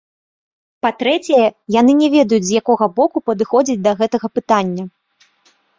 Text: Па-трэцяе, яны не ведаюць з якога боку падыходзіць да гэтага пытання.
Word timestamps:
Па-трэцяе, 0.85 1.43
яны 1.79 1.91
не 2.01 2.09
ведаюць 2.15 2.47
з 2.49 2.59
якога 2.63 2.85
боку 2.97 3.17
падыходзіць 3.29 3.81
да 3.89 3.99
гэтага 4.03 4.27
пытання. 4.41 4.83